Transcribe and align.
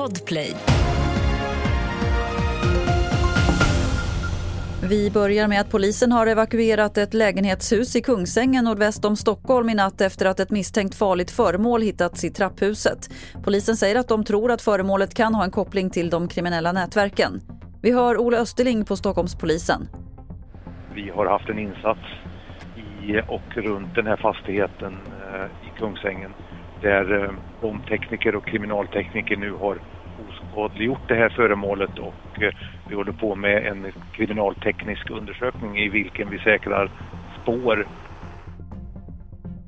Podplay. 0.00 0.52
Vi 4.88 5.10
börjar 5.10 5.48
med 5.48 5.60
att 5.60 5.70
polisen 5.70 6.12
har 6.12 6.26
evakuerat 6.26 6.98
ett 6.98 7.14
lägenhetshus 7.14 7.96
i 7.96 8.02
Kungsängen 8.02 8.64
nordväst 8.64 9.04
om 9.04 9.16
Stockholm 9.16 9.68
i 9.68 9.74
natt 9.74 10.00
efter 10.00 10.26
att 10.26 10.40
ett 10.40 10.50
misstänkt 10.50 10.94
farligt 10.94 11.30
föremål 11.30 11.82
hittats 11.82 12.24
i 12.24 12.30
trapphuset. 12.30 12.98
Polisen 13.44 13.76
säger 13.76 13.96
att 13.96 14.08
de 14.08 14.24
tror 14.24 14.50
att 14.50 14.62
föremålet 14.62 15.14
kan 15.14 15.34
ha 15.34 15.44
en 15.44 15.50
koppling 15.50 15.90
till 15.90 16.10
de 16.10 16.28
kriminella 16.28 16.72
nätverken. 16.72 17.40
Vi 17.82 17.92
hör 17.92 18.18
Ola 18.18 18.36
Österling 18.36 18.84
på 18.84 18.96
Stockholmspolisen. 18.96 19.88
Vi 20.94 21.10
har 21.10 21.26
haft 21.26 21.48
en 21.48 21.58
insats 21.58 22.06
i 22.76 23.20
och 23.28 23.56
runt 23.56 23.94
den 23.94 24.06
här 24.06 24.16
fastigheten 24.16 24.92
eh, 24.92 25.44
i 25.44 25.78
Kungsängen 25.78 26.32
där 26.80 27.22
eh, 27.22 27.32
bombtekniker 27.60 28.36
och 28.36 28.44
kriminaltekniker 28.44 29.36
nu 29.36 29.52
har 29.52 29.78
oskadliggjort 30.28 31.08
det 31.08 31.14
här 31.14 31.28
föremålet 31.28 31.98
och 31.98 32.14
eh, 32.40 32.50
vi 32.88 32.94
håller 32.94 33.12
på 33.12 33.34
med 33.34 33.66
en 33.66 33.92
kriminalteknisk 34.12 35.10
undersökning 35.10 35.78
i 35.78 35.88
vilken 35.88 36.30
vi 36.30 36.38
säkrar 36.38 36.88
spår 37.40 37.86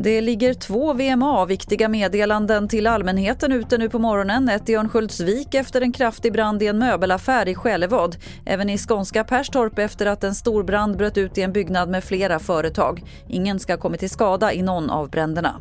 det 0.00 0.20
ligger 0.20 0.54
två 0.54 0.92
VMA-viktiga 0.92 1.88
meddelanden 1.88 2.68
till 2.68 2.86
allmänheten 2.86 3.52
ute 3.52 3.78
nu 3.78 3.88
på 3.88 3.98
morgonen. 3.98 4.48
Ett 4.48 4.68
i 4.68 4.74
Örnsköldsvik 4.74 5.54
efter 5.54 5.80
en 5.80 5.92
kraftig 5.92 6.32
brand 6.32 6.62
i 6.62 6.66
en 6.66 6.78
möbelaffär 6.78 7.48
i 7.48 7.54
Själevad. 7.54 8.16
Även 8.46 8.70
i 8.70 8.78
skånska 8.78 9.24
Perstorp 9.24 9.78
efter 9.78 10.06
att 10.06 10.24
en 10.24 10.34
stor 10.34 10.62
brand 10.62 10.96
bröt 10.96 11.18
ut 11.18 11.38
i 11.38 11.42
en 11.42 11.52
byggnad 11.52 11.88
med 11.88 12.04
flera 12.04 12.38
företag. 12.38 13.02
Ingen 13.28 13.58
ska 13.58 13.72
ha 13.72 13.78
kommit 13.78 14.00
till 14.00 14.10
skada 14.10 14.52
i 14.52 14.62
någon 14.62 14.90
av 14.90 15.10
bränderna. 15.10 15.54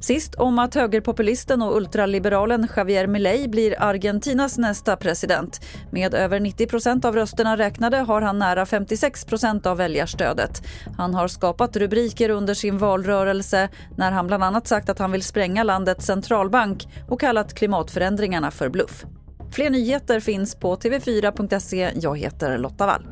Sist 0.00 0.34
om 0.34 0.58
att 0.58 0.74
högerpopulisten 0.74 1.62
och 1.62 1.76
ultraliberalen 1.76 2.68
Javier 2.76 3.06
Milei 3.06 3.48
blir 3.48 3.82
Argentinas 3.82 4.58
nästa 4.58 4.96
president. 4.96 5.60
Med 5.90 6.14
över 6.14 6.40
90% 6.40 7.06
av 7.06 7.14
rösterna 7.14 7.56
räknade 7.56 7.96
har 7.96 8.22
han 8.22 8.38
nära 8.38 8.64
56% 8.64 9.66
av 9.66 9.76
väljarstödet. 9.76 10.62
Han 10.98 11.14
har 11.14 11.28
skapat 11.28 11.76
rubriker 11.76 12.30
under 12.30 12.54
sin 12.54 12.78
valrörelse 12.78 13.69
när 13.96 14.12
han 14.12 14.26
bland 14.26 14.44
annat 14.44 14.66
sagt 14.66 14.88
att 14.88 14.98
han 14.98 15.12
vill 15.12 15.22
spränga 15.22 15.62
landets 15.62 16.06
centralbank 16.06 16.88
och 17.08 17.20
kallat 17.20 17.54
klimatförändringarna 17.54 18.50
för 18.50 18.68
bluff. 18.68 19.04
Fler 19.52 19.70
nyheter 19.70 20.20
finns 20.20 20.54
på 20.54 20.76
tv4.se. 20.76 21.90
Jag 21.94 22.18
heter 22.18 22.58
Lotta 22.58 22.86
Wall. 22.86 23.06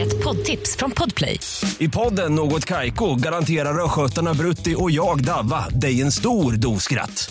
Ett 0.00 0.24
poddtips 0.24 0.76
från 0.76 0.90
Podplay. 0.90 1.40
I 1.78 1.88
podden 1.88 2.34
Något 2.34 2.64
Kaiko 2.64 3.14
garanterar 3.14 3.84
östgötarna 3.84 4.34
Brutti 4.34 4.74
och 4.78 4.90
jag, 4.90 5.24
Davva, 5.24 5.68
dig 5.68 6.02
en 6.02 6.12
stor 6.12 6.52
dos 6.52 6.82
skratt. 6.82 7.30